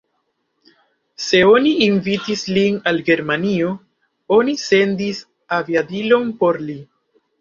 [1.25, 3.69] Se oni invitis lin al Germanio,
[4.39, 5.21] oni sendis
[5.59, 6.79] aviadilon por li.